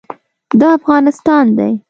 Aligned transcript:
دا 0.59 0.67
افغانستان 0.79 1.45
دی. 1.57 1.73